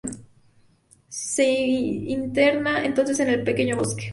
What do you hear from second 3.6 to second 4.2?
bosque.